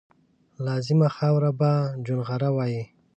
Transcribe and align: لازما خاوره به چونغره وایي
لازما 0.65 1.07
خاوره 1.15 1.51
به 1.59 1.71
چونغره 2.05 2.49
وایي 2.55 2.83